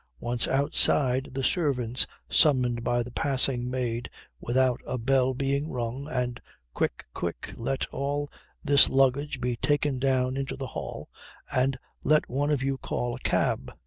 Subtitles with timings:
[0.19, 6.41] Once outside, the servants summoned by the passing maid without a bell being rung, and
[6.73, 8.27] quick, quick, let all
[8.65, 11.07] this luggage be taken down into the hall,
[11.55, 13.71] and let one of you call a cab.